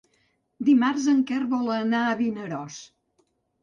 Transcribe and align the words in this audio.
Dimarts 0.69 1.05
en 1.13 1.21
Quer 1.33 1.39
vol 1.53 1.71
anar 1.77 2.03
a 2.09 2.19
Vinaròs. 2.25 2.85